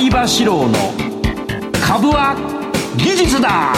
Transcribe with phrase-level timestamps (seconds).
[0.00, 0.72] 相場志郎の
[1.86, 2.34] 株は
[2.96, 3.74] 技術だ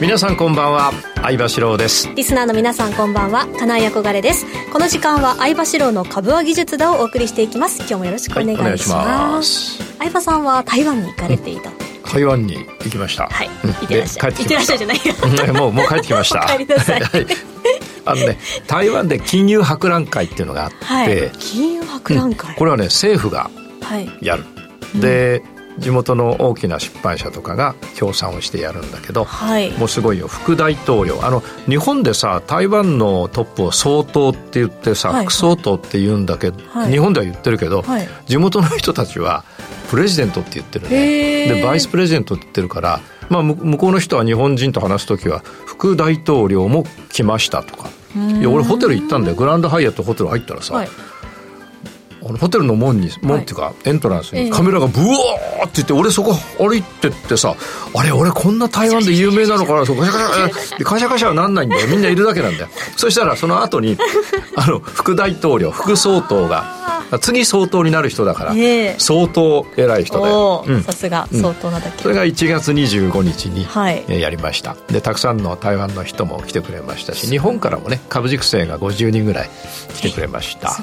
[0.00, 13.26] 皆さんこんばんは相場志郎ですリスナーの皆さんこんばんは金井憧れですこの時間は相場志郎の株は技術だをお送りしていきます今日もよろしくお願いします,、相場さんは台湾に行かれていた、うん台湾に行きました。
[13.26, 13.48] はい。
[13.48, 14.32] 行ってらっしゃい。
[14.34, 15.14] 行ってらっしゃいじゃないよ。
[15.54, 16.46] もう、もう帰ってきました。
[16.46, 17.02] 帰りなさい。
[18.06, 23.50] あのね、台湾で金融博覧会っていうのがあって、はい、金融博覧会、うん、これはね、政府が
[24.20, 24.42] やる。
[24.42, 24.48] は
[24.98, 25.42] い、で、
[25.76, 31.20] うん、地元の大きな出版社とかが協賛をしてやるんだけど、はい、もうすごいよ副大統領。
[31.22, 37.84] あの日本でさ台湾のトップを総統って言ってさ、はい、副総統って言うんだけど、はい、日本では言ってるけど、
[38.26, 39.44] 地元の人たちは
[39.90, 41.48] プレジデントって言ってるね。
[41.54, 49.34] でバイスプレジデントって言ってるから、まあ、向こうの人は日本人と話す時は副大統領も来ましたとかいや俺ホテル行ったんだよ。
[49.34, 50.88] グランドハイアットホテル入ったらさ、はい。
[52.26, 53.52] あのホテルの門に門ってい。
[53.52, 57.54] うか、エントランスにカメラがブワーって言って俺そこ歩いてってさ
[57.94, 63.98] あれ俺こんな台湾で有名なのかなそうカシャカシャカシャカシャはなんないんだよみんないるだけなんだよそしたらその後に
[64.56, 66.64] あの副大統領副総統が
[67.18, 68.94] 次総統になる人だから、え。
[68.96, 74.76] ー、相当偉い人で、さすが相当なだけ、うん、それが1月25日に、はい、やりました。
[74.88, 79.50] でたくさんの台湾の人も来てくれましたし日本からもね株塾生が50人ぐらい
[79.94, 80.76] 来てくれました、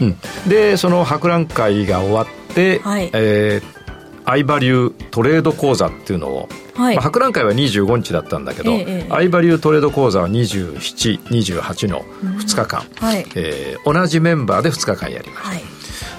[0.00, 0.16] うん、
[0.48, 3.83] でその博覧会が終わって、はい、えー
[4.24, 13.06] アイバリュートレード講座っていうのを、はい、まあ、博覧会は25日だったんだけど、ええ、アイバリュートレード講座は2728の2日間、うん。
[13.06, 15.62] はい、えー、同じメンバーで2日間やりました、はい、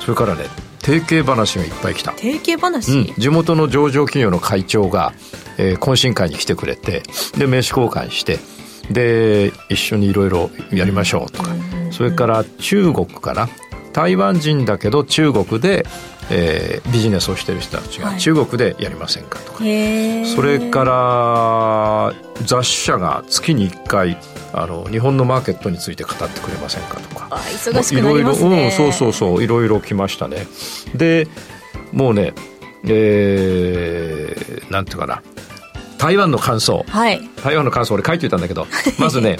[0.02, 0.46] それからね
[0.82, 2.12] 提携話がいっぱい来た。
[2.12, 5.14] 提携話、うん、地元の上場企業の会長が、
[5.58, 7.02] えー、懇親会に来てくれて
[7.38, 8.38] で名刺交換して
[8.92, 13.50] で一緒にいろいろやりましょうとか、うん、それから中国かな
[13.96, 15.86] 台湾人だけど中国で
[16.32, 24.18] えー、ビジネスをしてる人たちが中国でやりませんかとか、はい、それから雑誌社が月に1回
[24.52, 27.28] あの日本のマーケットについて語ってくれませんかとか。
[27.36, 28.48] 忙しくなりますね。
[28.48, 30.48] いろいろ、うん、そうそうそういろいろ来ましたね。
[30.96, 31.28] で
[31.92, 32.34] もうね
[32.86, 35.22] えー、なんていうかな。
[36.00, 38.66] 台湾の感想、はい、台湾の感想俺書いていたんだけど
[39.00, 39.38] まずね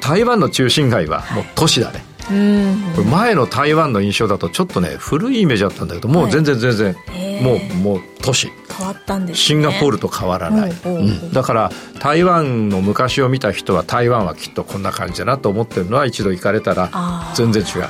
[0.00, 8.50] 台湾の中心街はもう都市だね、これ前の台湾の印象だとちょっとね古いイメージだったんだけどもう全然全然、はい、もうもう都市。
[8.76, 16.90] 変わったんです、ね、シンガポールと変わらない、うん、だから台湾の昔を見た人は台湾はきっとこんな感じだなと思ってるのは一度行かれたら
[17.34, 17.88] 全然違う、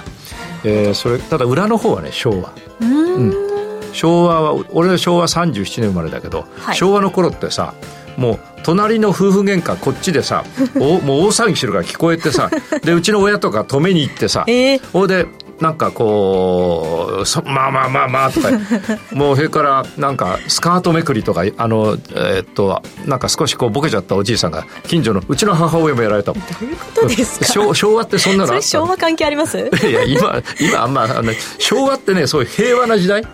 [0.64, 2.52] えー、それただ裏の方はね昭和。
[2.80, 3.46] うん。
[3.92, 7.74] 昭和は俺は昭和37年生まれだけど、はい、昭和の頃ってさ
[8.16, 10.44] もう隣の夫婦喧嘩こっちでさ
[10.80, 12.50] おもう大騒ぎしてるから聞こえてさ
[12.82, 15.26] でうちの親とか止めに行ってさ、えー、で
[15.60, 18.50] なんかこうそまあまあまあまあとか
[19.12, 26.32] もうそれからなんかスカートめくりとかあのえー、っとなんか少しこうボケちゃったおじいさんが近所のうちの母親もやられた。
[26.32, 27.46] どういうことですか？
[27.46, 29.58] 昭昭和ってそんなの昭和関係あります？
[29.58, 33.22] いや今今あんまあの昭和ってねそういう平和な時代。
[33.22, 33.26] で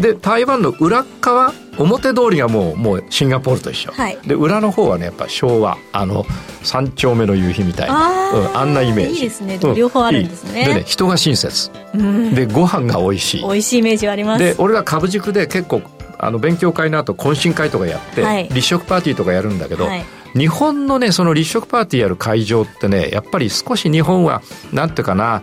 [0.00, 6.24] で台湾の裏側表通りがもうもうシンガポールと一緒、はい、で裏の方はねやっぱ昭和あの
[6.62, 9.14] 三丁目の夕日みたいなあ,、うん、あんなイメージ。
[9.14, 10.66] いいですね、うん、両方あるんですね。
[10.66, 13.42] でね人が親切、うん、でご飯が美味しい。
[13.42, 14.44] 美味しいイメージはあります。
[14.44, 15.82] で俺が株塾で結構
[16.18, 20.04] あの勉強会の後懇親会とかやって、はい、立食パーティーとかやるんだけど、はい、
[20.36, 24.42] 日本のねその立食パーティーやる会場ってねやっぱり少し日本は
[24.72, 25.42] なんていうかな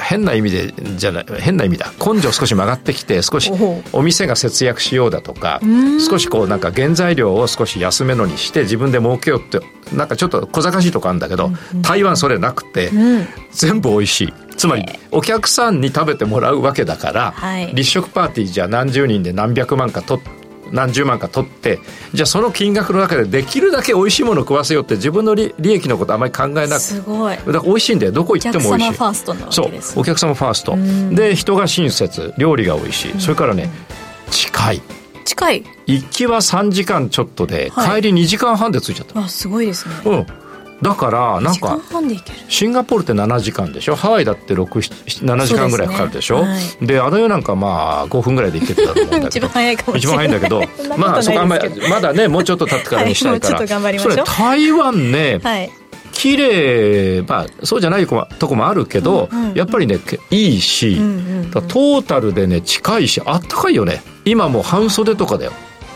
[0.00, 1.92] 変な意味でじゃない変な意味だ。
[2.04, 3.50] 根性少し曲がってきて少し
[3.92, 5.60] お店が節約しようだとか
[6.08, 9.60] 少しこうなんか原材料を少し安めのにして自分で儲けようって
[9.94, 11.50] なんかちょっと小賢しいとこあるんだけど、
[11.82, 12.90] 台湾それなくて、
[13.50, 14.34] 全部美味しい。
[14.56, 17.34] つまりお客さんに食べてもらうわけだから、
[17.74, 20.41] 立食パーティーじゃ何十人で何百万か取って
[20.72, 21.78] 何十万か取って
[22.12, 27.36] じゃあその金額の中でできるだけ美味しいものを食わせようって自分の利益のことあまり考えなくてすごい。
[27.36, 28.12] だから美味しいんだよ。
[28.12, 28.90] どこ行っても美味しい。
[28.90, 30.02] お客様ファーストなわけです、ね、そう。
[30.02, 31.14] お客様ファースト。
[31.14, 32.34] で人が親切。
[32.38, 33.20] 料理が美味しい。
[33.20, 33.70] それからね
[34.30, 34.82] 近い。
[35.24, 35.64] 近い。
[35.86, 39.20] 行きは3時間ちょっとで、はい、帰り2時間半で着いちゃった。
[39.20, 39.94] あすごいですね。
[40.06, 40.41] うん
[40.82, 41.78] だからなんか
[42.48, 43.94] シンガポールって7時間でしょ？
[43.94, 46.44] ハワイだって67時間ぐらいかかるでしょ？
[46.80, 46.98] で,、ね。
[46.98, 49.46] はい、あの世なんかまあ5分ぐらいで行けてたと思うんだけど。
[49.46, 50.62] 一番早いかも一番早いんだけど
[50.98, 55.70] まあそこあんまりまだねもうちょっと経ってからにしたいから、はい、それ台湾ね、はい。
[56.12, 59.98] 綺麗まあそうじゃないとこもあるけど、うんうん、やっぱりね
[60.30, 64.02] いいし、うんうんうん、トータルでね近いしあったかいよね。
[64.24, 65.52] 今もう半袖とかだよ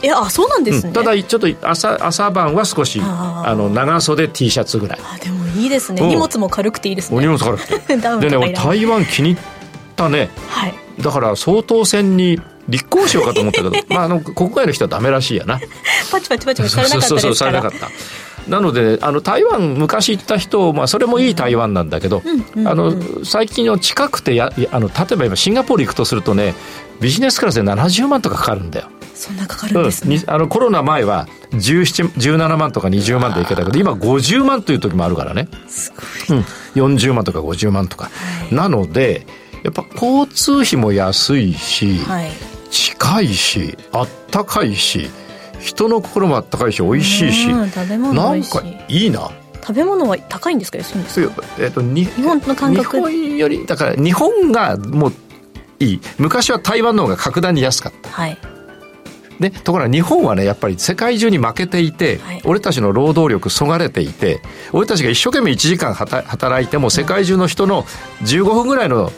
[0.06, 9.56] えあそうなんですね、うん、ただちょっと朝朝晩は少しあの長袖 T シャツぐらいあでもいいですね荷物も軽くていいですね荷物軽くて でね台湾気に入っ
[9.96, 10.28] ったね。
[10.48, 10.74] はい。
[11.00, 12.38] だから総統選に
[12.68, 15.58] 立候補しようかと思ったけど、 まあ、あの、国外の人はダメらしいやな。
[16.10, 17.08] パチパチパチパチされなかった。
[17.08, 17.88] そうそうそう、されなかった。
[18.46, 22.22] なのであの台湾昔行った人、まあ、それもいい台湾なんだけど、
[22.64, 22.94] あの
[23.24, 26.54] 最近の近くてやあの例えば今シンガポール行くとするとね
[27.00, 28.86] ビジネスクラスで70万とかかかるんだよ。
[29.16, 35.48] そんなかかるんですね、うん、あのコロナ前は17 17万とか20万で行けたけど今50万という時もあるからね。
[35.68, 35.92] す
[36.28, 36.44] ごい、うん、
[36.94, 38.10] 40万とか50万とか、は
[38.50, 39.26] い、なので
[39.64, 42.30] やっぱ交通費も安いし、はい、
[42.70, 45.08] 近いしあったかいし
[45.60, 49.30] 人の心もあったかいし美味しいし、うん、食べ物なんかいいな。
[49.62, 52.98] 食べ物は高いんですか安いんですか、えーと、日本の感覚。
[52.98, 55.12] 日本よりだから日本がもう
[55.80, 56.00] いい。
[56.18, 58.38] 昔は台湾の方が格段に安かった、はい、
[59.40, 64.40] でところが日本はねやっぱり世界中に負けていて、はい、俺たちの労働力そがれていて
[64.72, 67.82] 俺たちが一生懸命1時間働いても世界中の人の
[68.22, 69.12] 15分ぐらいの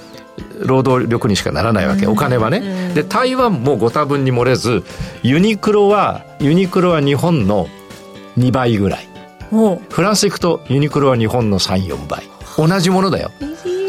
[0.60, 2.92] 労働力にしかならないわけ、お金はね。
[2.94, 4.84] で、台湾もご多分に漏れず、
[5.22, 7.68] ユニクロは、ユニクロは日本の
[8.38, 9.08] 2倍ぐらい。
[9.88, 12.22] フランス行くとユニクロは日本の3、4倍。
[12.56, 13.30] 同じものだよ。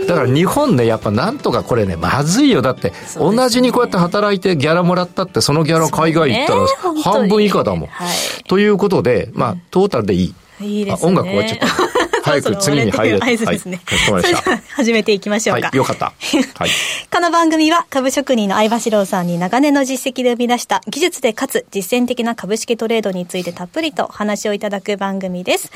[0.10, 2.64] だから日本ね、やっぱなんとかこれね、まずいよ。
[2.64, 7.90] だって、同じにこうやって働いてギャラもらったって、そのギャラ海外行ったら半分以下だもん。
[7.90, 10.36] はい、ということで、まあ、トータルでいい。
[10.62, 11.10] いいですね。
[11.10, 12.09] 音楽終わっちゃった。
[12.30, 13.24] 早く次に入る。
[13.24, 13.82] 合図ですね。
[13.86, 15.68] はい、それでは始めていきましょうか。
[15.68, 16.06] はい、よかった。
[16.06, 16.70] はい。
[17.12, 25.72] この番組は株職人の相場志郎さんに長年の実績で生み出した技術でかつ実践的な株式トレードについてたっぷりと話をいただく番組です。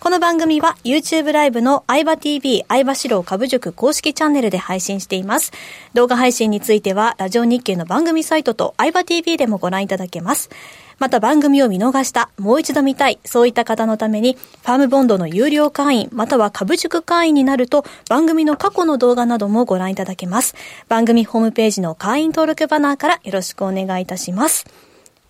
[0.00, 5.52] この番組は YouTube ライブの相場 TV 相場志郎株塾公式チャンネルで配信しています。
[5.94, 10.48] 動画配信についてはラジオ日経の番組サイトと相場 TV でもご覧いただけます。
[10.98, 20.56] また番組を見逃した、もう一度見たい、そういった方のために、ファームボンドの有料会員、または株塾会員になると、番組の過去の動画などもご覧いただけます。
[20.88, 24.66] 番組ホームページの会員登録バナーからよろしくお願いいたします。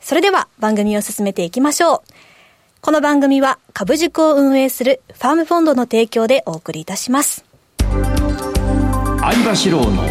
[0.01, 2.01] それでは番組を進めていきましょう。
[2.81, 7.45] この番組は株塾を運営するファームフォンドの提供でお送りいたします。
[9.21, 10.03] 相場志郎の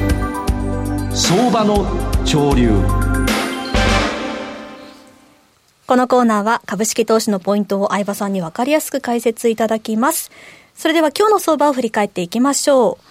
[1.15, 1.87] 相場の
[2.25, 3.06] 潮流。
[5.87, 10.31] このコーナーは株式投資のポイントを相葉さんにわかりやすく解説いただきます。
[10.75, 13.03] それでは今日の相場を振り返っていきましょう。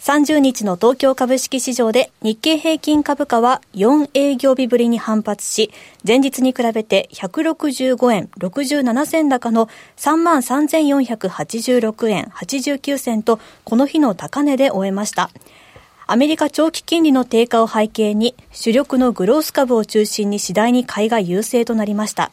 [0.00, 5.70] 30日の東京株式市場で日経平均株価は4営業日ぶりに反発し、
[6.02, 9.68] 前日に比べて165円67銭高の
[9.98, 15.28] 33,486円89銭とこの日の高値で終えました。
[16.10, 22.30] アメリカ長期金利の低下を背景に、主力のグロース株を中心に次第に買いが優勢となりました。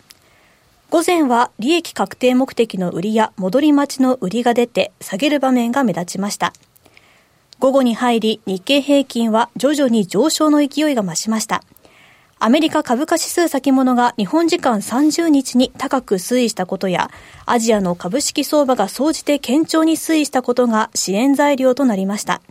[0.90, 6.54] 午前は利益確定目的の売りや戻り待ちの売りが出て下げる場面が目立ちました。
[7.60, 11.62] 午後に入り日経平均は徐々に上昇の勢いが増しました。
[12.40, 17.12] アメリカ株価指数先物が日本時間30日に高く推移したことや、
[17.46, 22.42] アジアの株式相場が総じて堅調に推移したことが支援材料となりました。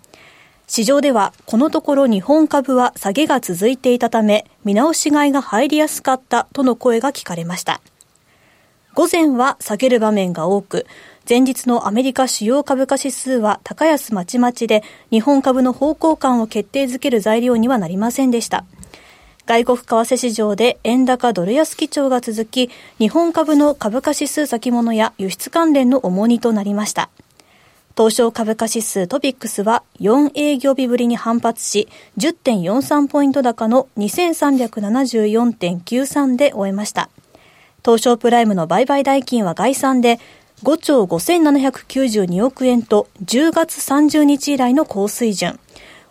[0.66, 7.80] 市場ではこのところ日本株は下げが続いていたため見直し買いが入りやすかったとの声が聞かれました。
[8.94, 10.86] 午前は下げる場面が多く、
[11.28, 18.64] 前日のアメリカ主要株価指数は高安まちまちで日本株の方向感を決定づける材料にはなりませんでした。
[19.46, 27.10] 外国為替市場で円高ドル安基調が続き、日本株の株価指数先物や輸出関連の重荷となりました。
[27.96, 31.86] 東証株価指数トピックスは4営業日ぶりに反発し、
[32.18, 37.08] 10.43ポイント高の2374.93で終えました。
[37.84, 40.18] 東証プライムの売買代金は概算で
[40.64, 45.60] 5兆5792億円と10月30日以来の高水準。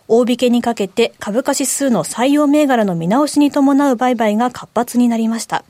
[0.08, 5.66] 大引けにかけて株価指数の採用銘柄の見直しに伴う売買が活発になりました。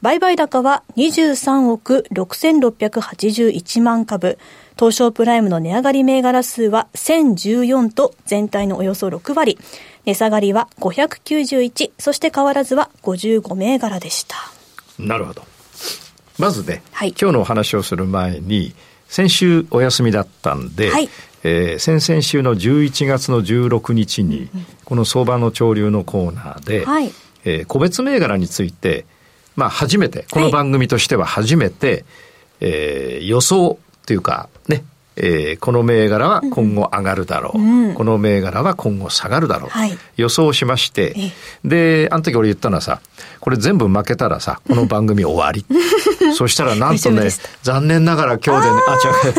[0.00, 4.38] 売買高は23億6681万株。
[4.78, 9.58] 東証プライムの値上がり銘柄数は1014と全体のおよそ6割。
[10.04, 14.36] 値下がりは591、そして変わらずは55銘柄でした。
[15.00, 15.42] なるほど。
[16.38, 18.74] まずね、はい、今日のお話をする前に、
[19.08, 21.08] 先週お休みだったんで、はい、
[21.42, 24.48] えー、先々週の11月の16日に、
[24.84, 27.12] この相場の潮流のコーナーで、はい、
[27.44, 29.04] えー、個別銘柄について、
[29.58, 32.04] まあ初めて、この番組としては初めて、はい、
[32.60, 34.84] えー、予想というか、ね、
[35.20, 41.14] えー、この銘柄は今後上がるだろう、うん、この銘柄は今後下がるだろう、はい、予想しまして、
[41.64, 43.00] で、あの時俺言ったのはさ、
[43.40, 45.66] これ全部負けたらさ、この番組終わり。
[46.36, 47.30] そしたらなんとね、
[47.62, 49.34] 残念ながら今日でね、あ、違う。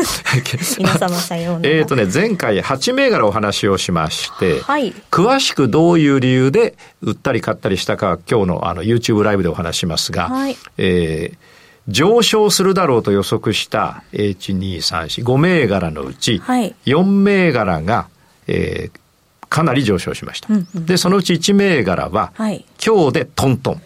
[0.78, 1.74] 皆様さようなら。
[1.76, 11.49] えっとね、前回8銘柄お話をしまして、はい、詳しくどういう理由で売ったり買ったりしたか、今日のあの YouTube ライブでお話しますが、はい、えー
[11.88, 18.08] 上昇するだろうと予測した H234、5銘柄のうち、4銘柄が、
[18.46, 19.00] えー、
[19.48, 20.52] かなり上昇しました。
[20.52, 23.82] うんうん、で、そのうち1銘柄は、はい、今日でトントン。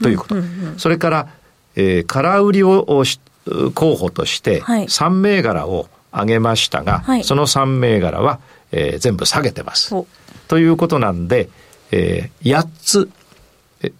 [0.00, 0.36] ということ。
[0.76, 1.28] それから、
[1.76, 3.04] えー、空売りを
[3.74, 8.40] 候補として、3銘柄を上げましたが、はい、その3銘柄は、
[8.72, 9.94] えー、全部下げてます。
[10.48, 11.48] ということなんで、
[11.90, 13.10] えー、8つ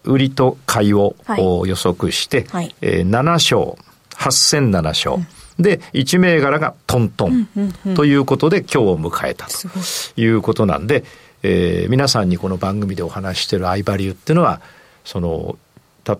[0.05, 3.77] 売りと買いを、はい、予測して、はい、えー、7勝、
[4.17, 5.17] 8007勝。
[5.17, 5.27] うん
[5.59, 7.49] で、1銘柄がトントン
[7.95, 11.05] ということで今日を迎えたということなんで、
[11.43, 14.61] えー、皆さんにこの番組でお話しているアイバリューっていうのは、
[15.05, 15.57] その、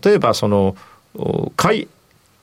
[0.03, 0.77] 例えばその、
[1.57, 1.89] 買い、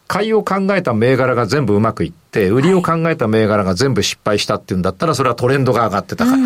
[0.08, 6.44] 買いを考えた銘柄が全部うまくいって、売りを考えた銘柄が全部失敗したっていうんだったら、それはトレンドが上がってたからと。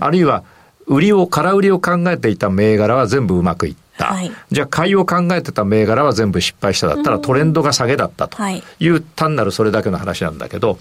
[0.00, 0.44] あるいは、
[0.86, 3.85] 売りを、空売りを考えていた銘柄は全部うまくいった。
[4.04, 8.36] はい、じゃあ買いを考えてた銘柄は全部失敗しただったらトレンドが下げだったと。
[8.52, 8.88] い。
[8.88, 10.78] う単なるそれだけの話なんだけど、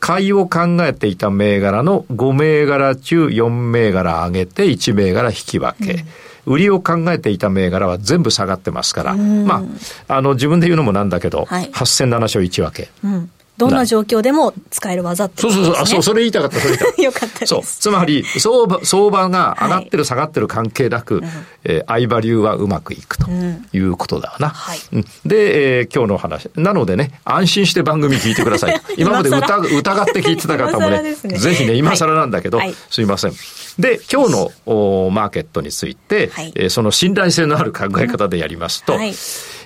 [0.00, 6.04] 買いを考えていた銘柄の5銘柄中4銘柄上げて1銘柄引き分け。
[6.46, 9.62] 売りを考えていた銘柄は全部下がってますから、ま
[10.08, 12.90] あ、あの、自分で言うのもなんだけど、はい、8007勝1分け。
[13.04, 13.30] うん
[13.60, 15.52] どんな状況でも使える技ってね。
[15.52, 17.02] そうそうそう、あ、そう、それ言いたかった、それ言いたかった。
[17.04, 17.48] よかったです。
[17.50, 17.62] そう。
[17.62, 21.30] つまり、相場、相場が上がってる、下がってる関係なく、はい、
[21.64, 24.48] えー、相場流はうまくいくということだな。
[24.48, 24.78] はい。
[25.26, 26.48] で、えー、今日の話。
[26.56, 28.80] なのでね、安心して番組聞いてください。
[28.96, 33.32] 今まで疑疑って聞いてた方もね、 ねぜひね、今更なんだけど、はい、すいません。
[33.78, 39.14] で、今日のおマーケットについて、はい、えー、その信頼性のある考え方でやりますと、はい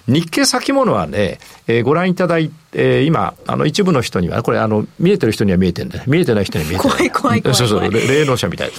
[0.07, 6.97] 日経先物はね、えー、ご覧いただいて、えー、今、あの、一部の人には、これ、あの、見えてる人には見えてるんで、見えてない人には見えてない。
[6.97, 8.73] 怖い怖い怖いそうそう、霊能者みたい。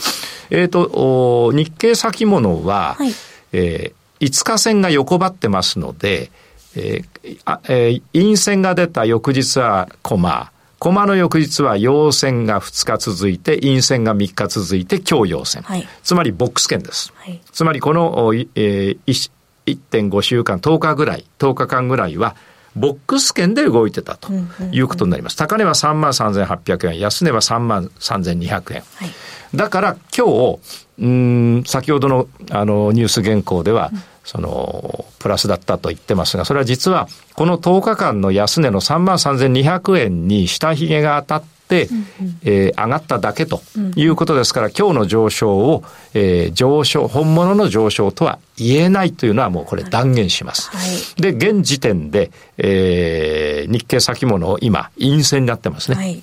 [0.51, 3.11] えっ、ー、と、日経先物は、はい、
[3.53, 6.29] えー、5日線が横ばってますので、
[6.75, 15.63] えーあえー、陰線が出た翌日はコマ、コマの翌日は陽線が2日続いて、陰線が3日続いて、今日陽線。
[15.63, 17.13] はい、つまりボックス圏です。
[17.15, 19.29] はい、つまりこの、えー、
[19.65, 22.35] 1.5週間、10日ぐらい、10日間ぐらいは、
[22.75, 24.31] ボックス圏で動いてたと
[24.71, 25.37] いうことになります。
[25.37, 28.83] 高値は3万3800円、安値は3万3200円。
[28.95, 29.11] はい、
[29.55, 30.59] だから今日、
[30.99, 43.61] うん、先ほどのあのニュース原稿では、うん、その、プラスだったと言ってますが、それは実は、この10日間の安値の3万3200円に下髭が当たっ、えー、上がっただけと
[43.95, 50.69] いうことですから、今日の上昇を、えー、上昇、本物の上昇とは言えないというのはもうこれ断言します。
[50.69, 50.77] は
[51.17, 55.97] い、で、現時点で、えー、日経先物を今、陰線になってますね。
[55.97, 56.21] はい、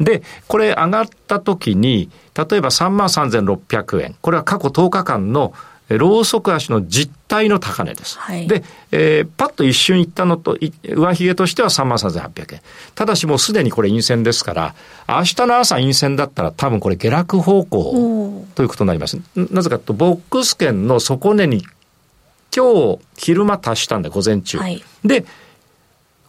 [0.00, 4.16] で、これ上がった時に、例えば3万3600円。
[4.20, 5.52] これは過去10日間の
[5.98, 8.18] ローソク足の実態の高値です。
[8.18, 12.60] はい、で、えー、パッと一瞬いったのと、上髭としては3万3800円。
[12.94, 14.74] ただしもうすでにこれ陰線ですから、
[15.08, 19.18] 明日の朝陰線だったら多分これ下落方向ということになります。
[19.34, 21.64] なぜかというと、ボックス圏の底値に
[22.54, 24.58] 今日昼間達したんで、午前中。
[24.58, 25.24] はい、で、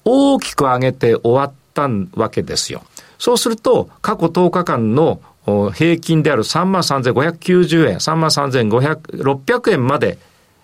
[0.06, 1.88] 大きく上げて終わった
[2.20, 2.84] わけですよ。
[3.20, 10.18] そうすると、過去10日間の平均である3万3590円、3万3500、600円まで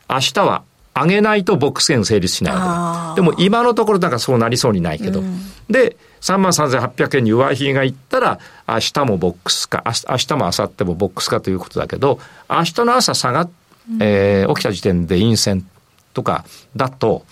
[0.09, 5.19] 明日は上げないとボックス券成立しないわけでも今のところなんかそうなりそうにないけど。
[5.19, 12.19] うん、で、3万3800円に上髭がいったら、明日もボックスか、明日も明後日もボックスかということだけど、
[12.49, 13.49] 明日の朝下がっ、
[13.99, 15.67] えー、起きた時点で陰線
[16.13, 17.25] とかだと、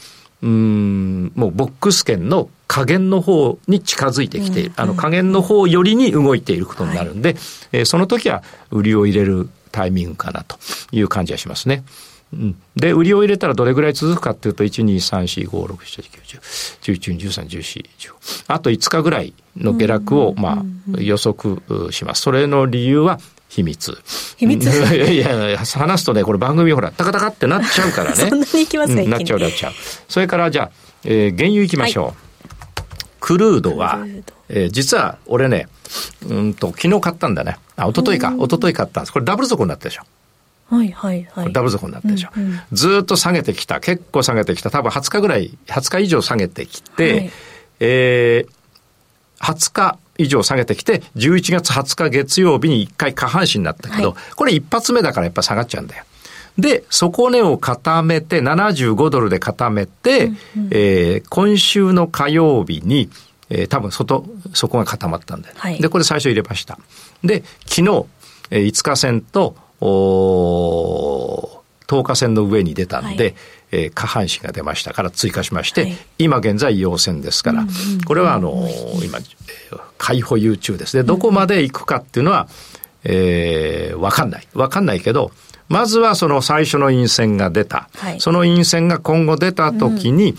[0.44, 4.74] うん、もうボックス圏の加減の方に近づいてきている。
[4.76, 7.40] あの加減の方よりに動いていることになるんで、はい、
[7.72, 10.58] えー、その時は売りを入れるタイミングかなと
[10.92, 11.86] いう感じがしますね。
[12.34, 16.40] うん、で、売りを入れたらどれぐらい続くかっていうと、1、2、3、4、5、6、7、9、
[16.82, 18.44] 10、11、13、14、15。
[18.48, 20.66] あと5日ぐらいの下落を、ま
[20.98, 22.24] あ、予測します。
[22.24, 23.98] それの理由は、秘密。
[24.36, 24.68] 秘密？
[24.68, 28.16] いやいや、話すとね、これ番組ほら、タカタカってなっちゃうからね。
[28.30, 29.74] そんなにいきますね、うん、なっちゃうなっちゃう。
[30.10, 30.72] それからじゃあ、
[31.06, 32.06] えー、原油いきましょう。
[32.08, 32.16] はい、
[33.26, 34.06] クルードは、
[34.50, 35.68] えー、実は俺ね、
[36.30, 37.58] うんと、昨日買ったんだね。
[37.76, 38.32] あ、一昨日か。
[38.38, 39.12] 一昨日買ったんです。
[39.12, 40.04] これダブル底になったでしょ。
[40.70, 41.52] はいはいはい。
[41.52, 42.30] ダブル底になったでしょ。
[42.38, 43.80] うんうん、ずっと下げてきた。
[43.80, 44.70] 結構下げてきた。
[44.70, 47.32] 多分20日ぐらい、20日以上下げてきて、はい、
[47.80, 56.04] えー、20日以上下げてきて、11月20日月曜日に1回下半身になったけど、はい、これ一発目だからやっぱ下がっちゃうんだよ。
[56.58, 63.10] で、底値を固めて、75ドルで固めて、うんうん、えー、今週の火曜日に、
[63.50, 66.80] えー、多分外、そこが固まったんだよ、はい、で、これ最初入れました。
[67.24, 68.06] で、昨日、
[68.52, 73.36] えー、5日線と、お10日線の上に出たんで、はい、
[73.72, 79.20] えー、下半身が出ましたから追加しまして、はい、今現在陽線ですから、うんうん、これはあのー、今、
[79.98, 81.04] 買い保有中ですね。
[81.04, 82.48] どこまで行くかっていうのは、
[83.04, 84.48] えー、わかんない。
[84.54, 85.32] わかんないけど、
[85.68, 87.90] まずはその最初の陰線が出た。
[87.96, 90.36] はい、その陰線が今後出た時に、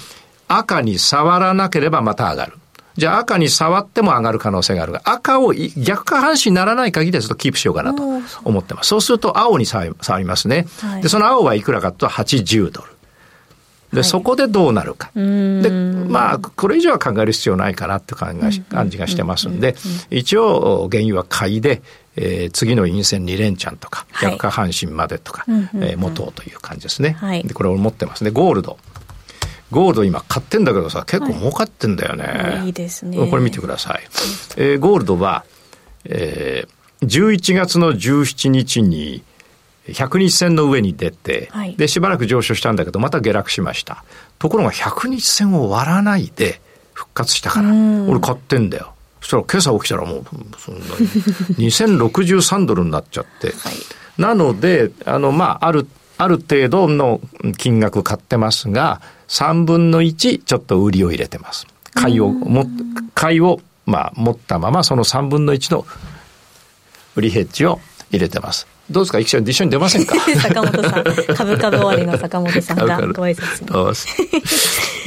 [0.48, 2.52] 赤に触らなければまた上がる。
[2.96, 8.02] じゃあ赤に触っても上がる可能性があるが、赤を逆下半身にならない限りはちょっとキープしようかなと
[8.44, 8.88] 思ってます。
[8.88, 9.84] そうすると青に触
[10.18, 10.66] りますね。
[10.80, 12.95] はい、で、その青はいくらかと80ドル。
[13.92, 15.10] で、はい、そこでどうなるか。
[15.14, 15.20] で、
[15.70, 18.38] まあ、これ以上は考える必要ないかなって感
[18.88, 19.76] じがしてますんで、
[20.10, 21.82] 一応、原油は買いで、
[22.16, 27.10] えー、次の陰線2連チャンとか、逆下半身までとか、はい、えー、持とうという感じですね。
[27.20, 28.30] はい、で、これを持ってますね。
[28.30, 28.78] ゴールド。
[29.70, 32.24] ゴールド今買ってんだけどさ、結構儲かってんだよね。
[32.24, 33.18] はい、いいですね。
[33.28, 34.02] これ見てください。
[34.56, 35.44] えー、ゴールドは、
[36.04, 39.22] えー、11月の17日に、
[39.88, 44.04] 100日線の上に出て、はい、で、しばらく上昇したんだけど、また下落しました。
[44.38, 46.60] ところが100日線を割らないで
[46.92, 47.70] 復活したから、
[48.08, 48.92] 俺買ってんだよ。
[49.20, 50.24] そしたら今朝起きたらもう、
[50.58, 53.48] そんなに、2063ドルになっちゃって。
[53.48, 53.56] はい、
[54.18, 55.86] なので、あの、まあ、ある、
[56.18, 57.20] ある程度の
[57.58, 61.66] 金額買ってますが、3分の1ちょっと売りを入れてます。
[61.94, 62.66] 買いを、も、
[63.14, 65.86] 買いを、まあ、持ったまま、その3分の1の
[67.14, 68.66] 売りヘッジを入れてます。
[68.90, 69.18] どうですか？
[69.18, 70.14] 一緒に一緒に出ませんか？
[70.40, 73.64] 坂本さん、株株終わりの坂本さんがご挨拶。
[73.64, 73.96] に。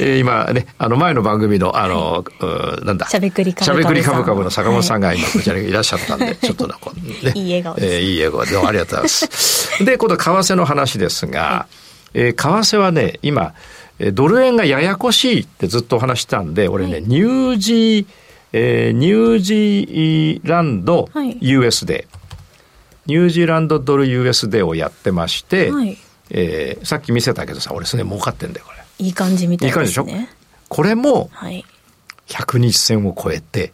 [0.00, 3.08] えー、今ね、あの前の番組の、あの、はい、なんだ？
[3.08, 7.32] しゃべくり株しゃべくり株株の坂本さんが今こちらにいらっしゃったんで、はい、ちょっとな、こね。
[7.34, 7.86] いい笑顔です。
[7.86, 8.44] えー、いい笑顔。
[8.46, 9.84] で、どうもありがとうございます。
[9.84, 11.66] で、今度為替の話ですが、は
[12.14, 13.52] い、えー、為替はね、今、
[14.12, 18.06] ドル円がややこしいってずっとお話したんで、俺ね、はい、ニュージー、
[18.52, 21.08] えー、ニュージーランド
[21.40, 22.06] US で、
[23.10, 25.98] ニュージーランドドル USD をやってまして、はい、
[26.30, 28.78] えー、さっき見せたけどさ、俺すね、儲かってんだよ、これ。
[29.04, 29.84] いい感じみたいですね。
[29.84, 30.28] いい感じでしょ？
[30.68, 31.28] これも、
[32.28, 33.72] 100日線を超えて、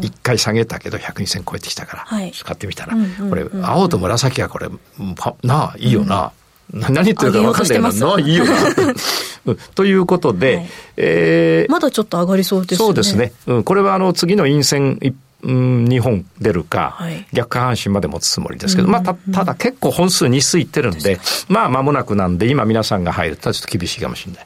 [0.00, 2.94] 一回下げたけど100日線超えてきたから、使ってみたら、
[3.28, 4.68] これ、青と紫はこれ、
[5.42, 6.30] なあ、いいよな。
[6.72, 7.92] うん、何言ってるか分かんないな。
[7.92, 8.52] なあ、いいよな。
[9.74, 12.86] ということで、はい、えー、まだちょっと上がりそうですね。
[12.86, 13.32] そうですね。
[13.46, 15.14] うん、これはあの次の陰線一うん、
[15.46, 24.44] 2本出るか、はい、逆下半身まで持つつもりですけど、まあた、ただ結構本数日数いってるんで、まあ間もなくなんで、今皆さんが入るとちょっと厳しいかもしれない。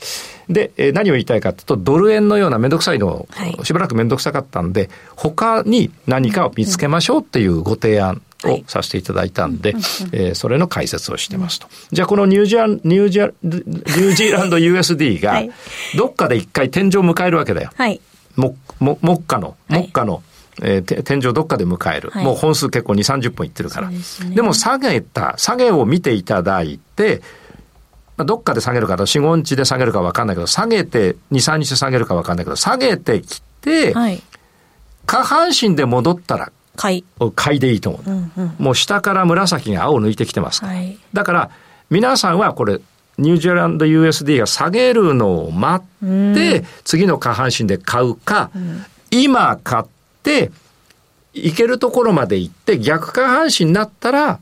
[0.50, 9.74] で、えー、何を言いたいかというと、ドル円のようなめんどくさいの、はい、しばらくめんどくさかったんで、他に何かを見つけましょうっていうご提案をさせていただいたんで、
[10.12, 11.68] えー、それの解説をしてますと。
[11.92, 15.42] じゃあこのニュージーニュージャニュージーランド USD が、
[15.96, 17.70] どっかで一回天井を迎えるわけだよ。
[17.74, 18.00] はい。
[18.36, 20.22] も、も、目下の、目下の、
[20.62, 23.88] えー、天井どっかで迎える、はい、もう本数結構2、30本いってるから。
[23.88, 24.03] でね、
[24.35, 27.23] でも下げた、下げを見ていただいて、
[28.16, 34.23] まあ、どっかで下げるかと、4、5日で下げるか分かんないけど、下げて、2、3日下げるか分かんないけど、下げてきて、はい、
[35.07, 37.05] 下半身で戻ったら、買い。
[37.35, 38.11] 買いでいいと思う。
[38.11, 40.75] うんうん、もう下から紫が青を抜いてきてますから。
[40.75, 41.51] はい、だから、
[41.88, 42.81] 皆さんはこれ、
[43.18, 49.99] ニュージーランド USD が下げるのを待って、次の下半身で買うか、うん、今買って、
[51.33, 54.40] 行けるところまで行って、逆下半身になったら、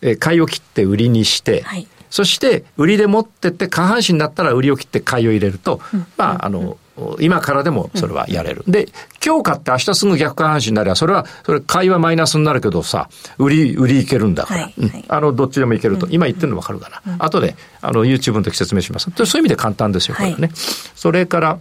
[0.00, 6.76] え買いを切って売りにして、はい、そして売りで持ってって下半身になったら売りを切って買いを入れると、うん、まあ、あの、
[7.20, 8.64] 今からでもそれはやれる。
[8.66, 8.88] うん、で、
[9.24, 14.62] 今日買って明日すぐ逆下半身になれば、それは、それ買いはマイナスになるけどさ、売り、売りいけるんだから。
[14.64, 16.06] はいはい、あの、どっちでもいけると。
[16.10, 17.14] 今言ってるのわかるかな。
[17.14, 19.10] うん、後で、あの、YouTube の時説明します。
[19.16, 20.50] そういう意味で簡単ですよ、これね。
[20.94, 21.58] それから、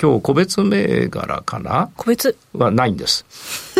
[0.00, 1.90] 今日個別銘柄かな？
[1.96, 2.36] 個別？
[2.54, 3.24] はないんです。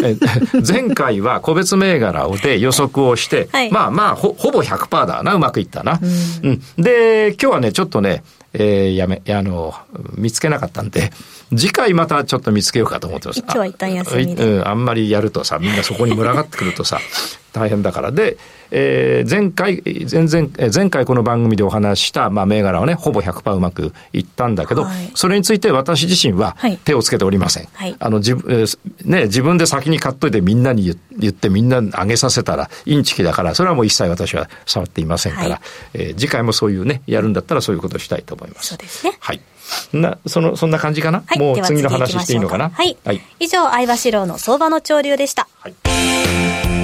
[0.66, 6.00] 前回は個別銘柄で予測をして、はい、まあまあほ、ほぼ100%だな、うまくいったな。
[6.42, 8.22] うん、うん、で、今日はね、ちょっとね、
[8.54, 9.74] えー、やめ、あの、
[10.14, 11.12] 見つけなかったんで、
[11.56, 13.40] 次回またちょっと見つけようかと思ってます。
[13.40, 14.44] 今日は一旦休みで。
[14.44, 16.98] うん、あんまりやるとさ、みんなそこに群がってくるとさ、
[17.52, 18.12] 大変だから。
[18.12, 18.36] で、
[18.70, 27.68] えー、前回、前々、前回この番組でお話した、まあ、銘柄はね、ほぼ100%うまくいったんだけど、はい、それについて私自身は手をつけておりません。
[27.74, 28.66] はい、あの、自分、
[29.04, 35.60] ね、自分で先に買っといてみんなに言ってみんな上げさせたらインチキだから、それはもう一切私は触っていませんから、はい、
[35.94, 38.68] えー、次回もそういうね、やるんだったらそういうことをしたいと思います。
[38.68, 39.12] そうですね。
[39.20, 39.40] はい。
[39.92, 42.70] な、その、そんな感じかな、はい、もう次の話していいのかな？
[42.70, 42.96] はい。
[43.04, 45.48] はい、以上、相場志郎の相場の潮流でした。
[45.60, 45.74] はい、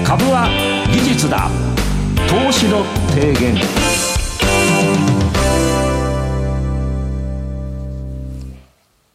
[0.09, 0.49] 株は
[0.91, 1.51] 技術だ。
[2.27, 3.55] 投資の提言。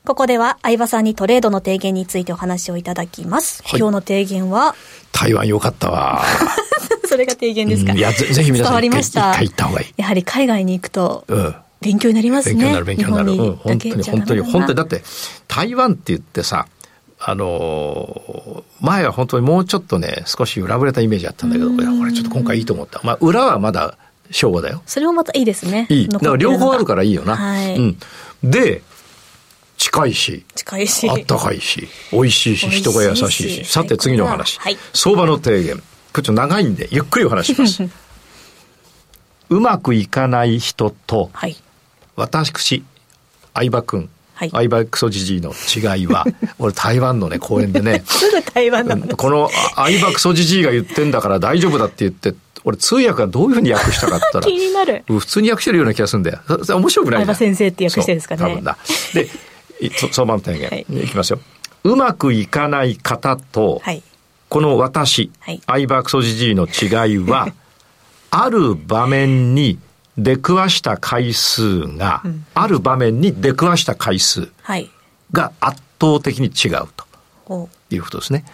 [0.05, 3.63] ここでは相葉さんにトレードの提言についてお話をいただきます。
[3.63, 4.75] はい、今日の提言は？
[5.11, 6.21] 台湾よかったわ。
[7.09, 7.93] それが提言ですか？
[7.93, 9.31] いやぜ、ぜひ皆さん伝わりました。
[9.31, 9.93] 一回行った方がいい。
[9.97, 12.55] やはり海外に行くと、うん、勉強になりますね。
[12.55, 13.31] 勉強になる、勉強になる。
[13.31, 15.01] うん、本当に、本当に、本当に、だって、
[15.47, 16.67] 台湾って言ってさ、
[17.25, 22.99] あの前は本当にもうちょっとね、少し裏ぶれたイメージあったんだけど、いや、これちょっと今回いいと思った。
[23.03, 23.97] まあ、裏はまだ
[24.29, 24.83] 昭和だよ。
[24.85, 25.87] それもまたいいですね。
[25.89, 26.09] いい。
[26.09, 27.37] だから両方あるからいいよな。
[27.37, 27.75] はい。
[27.77, 27.97] うん。
[28.43, 28.81] で、
[29.77, 33.65] 近いし、近いし、あったかいし、美味しいし、人が優しいし。
[33.65, 34.59] さて次の話。
[34.59, 35.77] はい、相場の提言。
[35.77, 37.83] ちょっと長いんで、ゆっくりお話します。
[39.49, 41.55] うまくいかない人と、はい、
[42.15, 42.83] 私、
[43.53, 46.25] 相葉君、はい、相葉クソジジイの違いは、
[46.59, 52.33] 俺台湾のね、公園でね、すぐ台湾のこの相葉クソジジイが言ってんだから大丈夫だって言って、
[52.65, 55.03] 俺通訳がどういうふうに訳したかったら、気になる。
[55.07, 56.39] 普通に訳してるような気がするんだよ。
[56.47, 58.41] 面白くない相葉先生って訳してるんですかね。
[58.41, 58.77] 多分だ。
[59.13, 59.29] で、
[60.11, 61.39] 相場の提言、はい、いきますよ。
[61.83, 64.01] うまくいかない方と、はい、
[64.49, 67.53] この私、はい、相葉クソジジイの違いは、
[68.31, 69.77] ある場面に
[70.17, 74.51] 出くわした回数が、うん、ある場面に出くわした回数
[75.31, 76.87] が圧倒的に違う
[77.47, 78.45] ということですね。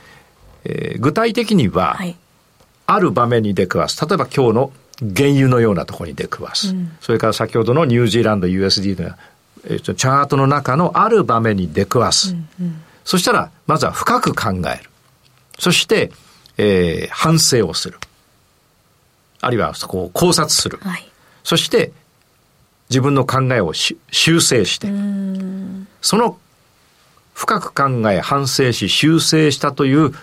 [0.64, 2.16] えー、具体的には、はい、
[2.86, 4.00] ある場面に出くわす。
[4.06, 4.72] 例えば今日の
[5.16, 6.70] 原油のようなところに出くわす。
[6.70, 9.16] うん、それから先ほどのニュージーランド USD の、
[9.66, 12.32] えー、チャートの中のある場面に出くわす。
[12.32, 14.90] うんうん、そしたら、まずは深く考える。
[15.58, 16.12] そして、
[16.58, 18.00] えー、反省をする。
[19.42, 20.80] あるいはそこを考察する。
[20.82, 21.09] はい
[21.44, 21.92] そして
[22.90, 23.96] 自分の考えを修
[24.42, 24.88] 正して、
[26.02, 26.38] その
[27.34, 30.14] 深く考え、反省し、修正したという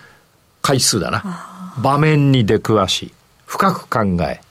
[0.61, 1.73] 回数だな。
[1.81, 3.11] 場面に出くわし、
[3.45, 4.41] 深く考え、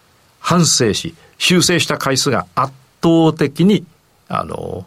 [0.40, 3.84] 反省し、修正した回数が圧倒的に、
[4.28, 4.84] あの、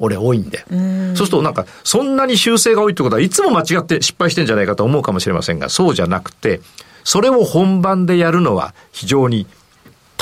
[0.00, 0.64] 俺多いんで。
[0.68, 0.74] そ
[1.12, 6.60] うするとなんか、そんなに修正が多いってことはいつも間違って失敗してんじゃないかと思うかもしれませんが、そうじゃなくて、
[7.04, 9.46] それを本番でやるのは非常に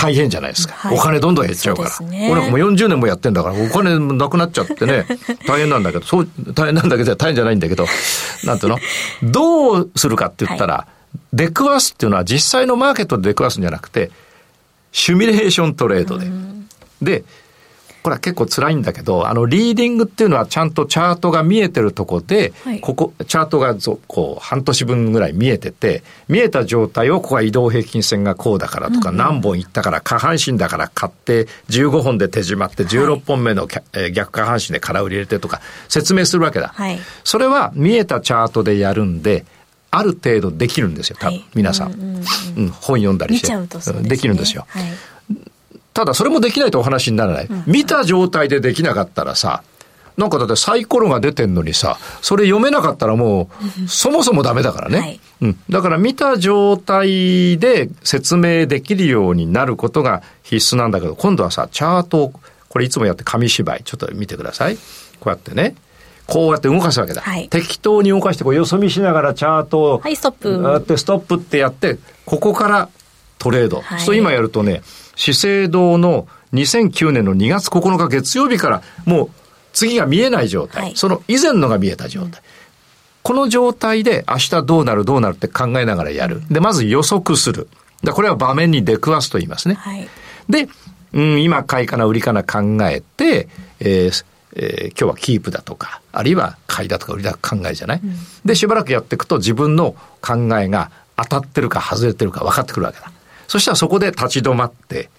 [0.01, 0.75] 大変じゃないですか。
[0.75, 2.07] はい、お金どんどん減っちゃうから。
[2.07, 5.07] ね、俺もう40年もやってんだから、お金なくなっちゃってね、
[5.45, 7.85] 大変なんだけど、そう、大変なんだけど、大変じゃないんだけど、
[8.45, 8.79] なんていうの？
[9.25, 14.13] どうするかって言ったら、はい、出くわすっていうのは実際のマーケットで出くわすんじゃなくて、
[14.93, 16.29] シミュレーショントレードで。
[17.03, 17.25] で、
[18.09, 36.69] これは結構辛いんだけど、あの、リーディングっていうのはちゃんとチャートが見えてるとこで、はい、ここ、チャートがこう、半年分ぐらい見えてて、見えた状態を、ここは移動平均線がこうだからとか、うんうん、何本いったから下半身だから買って、15本で手締まって、16本目の、はい、逆下半身で空売り入れてとか、説明するわけだ。
[36.69, 39.45] はい、それは見えたチャートでやるんで、
[39.91, 41.93] ある程度できるんですよ、多分、皆さん。
[41.93, 42.25] うん、
[42.57, 43.49] うん、本読んだりして。
[43.49, 44.65] でね、できるんですよ。
[44.67, 44.85] はい
[45.99, 47.49] ただそれもできないとお話にならない。
[47.67, 49.65] 見た状態でできなかったらさ、
[50.17, 53.51] なんかだってサイコロが出てんのにさ、それ読めなかったらも
[53.85, 54.99] う、そもそもダメだからね。
[55.01, 55.59] はい、うん。
[55.69, 62.33] だから見た状態で説明できるようになることが必須なんだけど、今度はさ、チャートを、
[62.69, 64.77] これいつもやって紙芝居、ちょっと見てください。
[64.77, 64.83] こ
[65.27, 65.75] うやってね。
[66.29, 67.23] こうやって動かすわけだ。
[67.23, 70.63] はい、適当に動かして、こう、よそ見しながらチャートを、はい、ストップ。
[70.63, 72.89] やって、ストップってやって、ここから
[73.39, 73.81] トレード。
[73.81, 74.83] はい、そう今やるとね、
[75.19, 79.31] 資生堂の2009年の2月9日月曜日からもう
[79.73, 82.33] 次が見えない状態、はい、その以前のが見えた状態、うん、
[83.25, 86.41] この状態で明日どうなるどうなるって考えながらやる。
[86.51, 87.69] で、まず予測する。
[88.05, 89.75] だこれは場面に出くわすと言いますね。
[89.75, 90.09] はい、
[90.49, 90.69] で、
[91.13, 93.49] うん、今買いかな売りかな考えて、
[93.81, 103.11] えーえー、今日はキープだとか、あるいは買いだとか売りだとか考えじゃない、うん、で、しばらくやっていくと自分の考えが当たってるか外れてるか分かってくるわけだ。
[103.49, 105.11] そしたらそこで立ち止まって、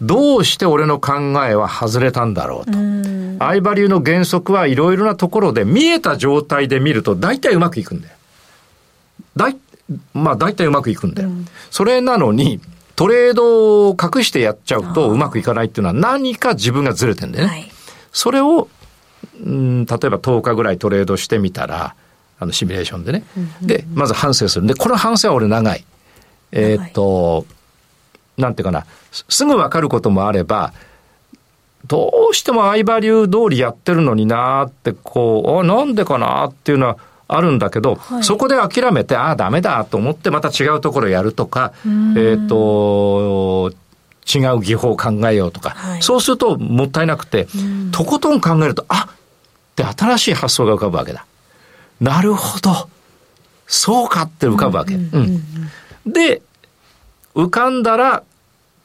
[0.00, 1.14] どうして俺の考
[1.46, 2.78] えは外れたんだろうと。
[3.44, 8.14] アイバリューの原則はいろいろなところで見えた状態で見ると大体うまくいくんだよ。
[9.36, 9.56] だい、
[10.14, 11.30] まあ大体うまくいくんだよ。
[11.70, 12.60] それなのに、
[12.96, 17.50] トレードを隠してやっちゃうとうまくいかないっていうのは何か自分がずれてんだよね。
[17.50, 17.70] はい、
[18.12, 18.68] それを、
[19.44, 21.94] うん、例えば10日ぐらいトレードしてみたら、
[22.40, 23.24] あのシミュレーションでね。
[23.62, 25.84] で、まず反省するんで、この反省は俺長い。
[26.52, 27.46] えっ、と、
[28.38, 30.72] なんていうかな、すぐわかることもあれば、
[31.86, 36.96] どうしても相場流通りやってるのになーって、こう、あ、なんでかなっていうのは
[37.28, 43.72] あるんだけど、はい、そこで諦めて、ああ、ダメだと思ってまた違うところやるとか、えっ、ー、と、
[44.28, 47.48] 違う技法を考えようとか、はい、そうするともったいなくて、
[47.92, 51.24] とことん考えると、あって新しい発想が浮かぶわけだ。
[52.00, 52.88] なるほど。
[53.66, 54.94] そうかって浮かぶわけ。
[54.94, 55.42] うん。
[56.06, 56.42] で、
[57.34, 58.22] 浮かんだら、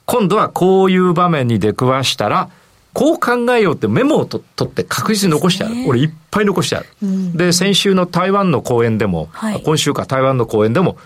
[0.05, 2.49] 今度はこういう場面に出くわしたら、
[2.93, 5.75] こう考えようってメモをと取って確実に残してある。
[5.87, 6.87] 俺いっぱい残してある。
[7.01, 10.97] うん、で、先週の台湾の講演でも、はい、今週か台湾の講演でも、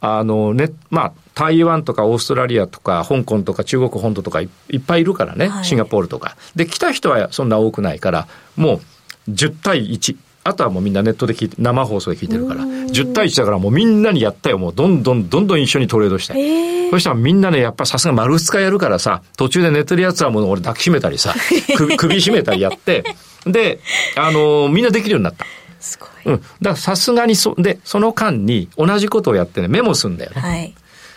[0.00, 6.36] あのね、まあ、台湾とかオーストラリアとか香港とか中国本土とかいっぱいいるからね、はい、シンガポールとか。
[6.54, 8.80] で、来た人はそんな多くないから、も
[9.26, 10.16] う10対1。
[10.46, 14.58] あとはもうみんなネットで聞いて、生放送で聞いてるから、10対1だからもうみんなにやったよ。
[14.58, 16.90] もうどんどんどんどん一緒にトレードして。
[16.90, 21.34] そしたらみんなね、やっぱさすが丸2日やるからさ、途中で寝てるやつはもう俺抱きしめたりさ、
[21.76, 23.02] 首首絞めたりやって、
[23.44, 23.80] で、
[24.16, 25.44] あのー、みんなできるようになった。
[25.80, 26.34] すごい。
[26.34, 26.40] うん。
[26.40, 30.40] だからさすがにそ、で、その間に同じことをやってね、メモすんだよね。
[30.40, 30.74] はい。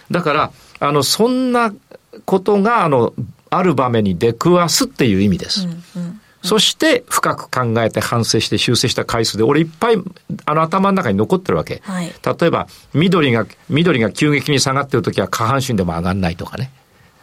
[0.09, 1.71] だから、あの、そんな
[2.25, 3.13] ことが、あの、
[3.51, 5.65] ある場面に出くわすっていう意味です。
[5.65, 9.95] うんうんそして深く考えて反省して修正した回数で、俺いっぱい
[10.45, 11.81] あの頭の中に残ってるわけ。
[11.83, 16.71] はい、例えば、緑が、緑が急激に下がってる時は下半身でも上がんないとかね。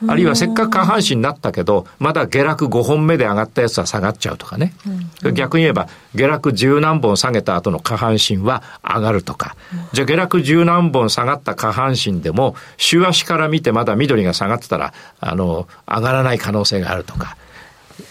[0.07, 4.75] あるいはせっかく下半身になったけど、まだ下落5本目で上がったやつは下がっちゃうとかね。
[5.23, 9.57] うん、逆に言えば、下落十何本下げた後の下半身は上がるとか。
[9.95, 17.39] じゃあ下落十何本下がった下半身でも、週足から見てまだ緑が下がってたら、あの、上がらない可能性があるとか。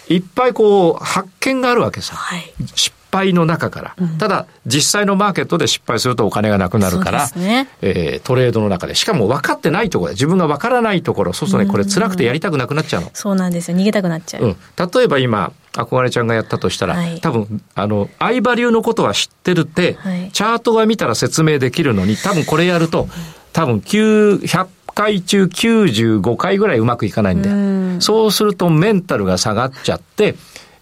[0.10, 7.70] いっぱいこう発見があるわけさ、はい、失敗の中から、うん、ただ実際のマーケットで失敗するとお金がなくなるから、ね。
[7.82, 8.96] えー、トレードの中で。
[8.96, 13.12] しかも分かってないところで自分が分からないところそうするとねこれ辛くてやりたくなくなっちゃうの。
[13.14, 13.78] そうなんですよ。
[13.78, 14.56] 逃げたくなっちゃう、うん、
[14.94, 23.08] 例えば今憧れちゃんがやったとしたら、はい、多分あの相場流のことは知ってるって、はい、チャートが見たら説明できるのに多分これやると
[23.54, 28.02] 多分900回中95回ぐらいうまくいかないんだよ。
[28.02, 30.36] そうするとメンタルが下がっちゃって、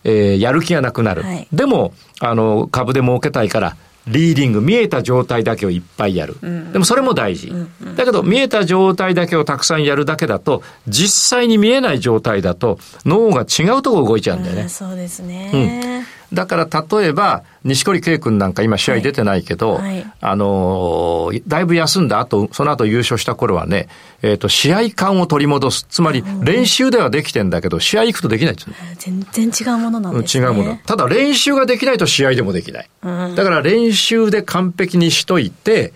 [0.03, 1.23] えー、やる気がなくなる。
[1.23, 3.75] はい、でも、あの、株で儲けたいから、
[4.07, 6.35] リーディング、見えた状態だけをいっぱいやる。
[6.41, 7.95] うん、でもそれも大事、うんうん。
[7.95, 14.67] だけど、見えた状態だけをたくさんやるだけだと、実際に見えない状態だと、脳が違うとこ動いちゃうんだよね。
[14.67, 16.05] そうですね。
[16.33, 16.67] だから
[16.99, 23.87] 例えば、錦織圭君なんか今試合出てないけど、はいはい、あのー、だいぶ休んだ後、その後優勝した頃はね、
[24.21, 25.85] えっ、ー、と、試合感を取り戻す。
[25.89, 28.55] つまり、練習ではできてんだけど、試合行くとできない
[28.97, 30.45] 全然違うものなんですね。
[30.45, 30.77] 違うもの。
[30.85, 32.89] ただ練習ができないと試合でもできない。
[33.03, 35.93] うん、だから練習で完璧にしといて、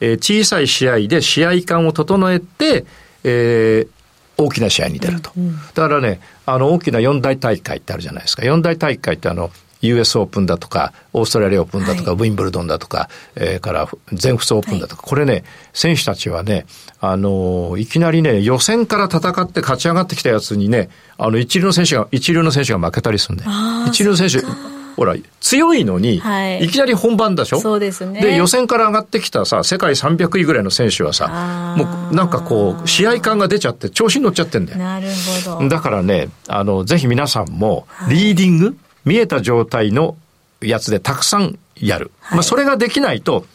[0.00, 2.84] えー、小さい試合で試合感を整えて、
[3.24, 5.32] えー、大きな試合に出ると。
[5.74, 8.44] だからね、あの、大きな四大大会ってあるじゃないですか。
[8.44, 16.66] 四大大会ってあの、US オープンだとか、オーストラリアオープンだとか、はい、ウィンブルドンだとか、えー、から全仏オープンだとか、はい、これね、選手たちはね、
[17.00, 23.50] あのー、いきなりね、予選から戦って勝ち上がってきたやつにね、あの、一流の選手が、一流の選手が負けたりするんだよ。
[23.86, 24.40] 一流の選手、
[24.96, 27.60] ほら、強いのに、はい、いきなり本番だしょ？
[27.60, 28.20] そうですね。
[28.20, 34.78] で、予選から上がってきたさ、世界300位ぐらいの選手はさ、もうなんかこう、試合感が出ちゃって、調子に乗っちゃってんだよ。
[34.78, 35.06] なる
[35.46, 35.68] ほど。
[35.68, 38.74] だからね、あの、ぜひ皆さんも、リーディング、はい、
[39.08, 40.16] 見えた状態の
[40.60, 42.10] やつでたくさんやる。
[42.20, 43.46] はい、まあ、それができないと、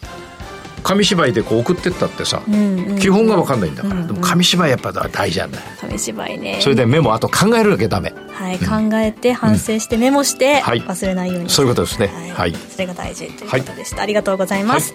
[0.81, 6.59] 紙芝居でこう送ってったってさ、うんうん、基本が分かんないんだから、うんうん、でも紙芝居やっぱ大事なんだよ紙芝居ね。
[6.59, 8.13] それでメモあと考えるだけダメ。
[8.31, 12.07] はい、うん、考えて反省してメモして、忘れないように、そういうことですね。
[12.35, 14.93] はい、それが大事ということでした、ありがとうございます、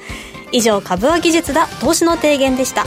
[0.52, 2.84] 以上株は技術だ投資の提言でした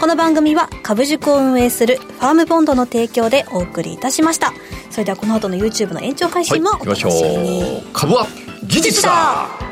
[0.00, 4.54] この番組は株塾を運営するファームボンドの提供でお送りいたしました。
[4.90, 8.26] それではこの後の YouTube の延長配信もお楽しみに、株は
[8.64, 9.69] 技術だ